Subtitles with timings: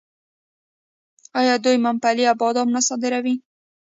[1.39, 3.35] آیا دوی ممپلی او بادام نه صادروي؟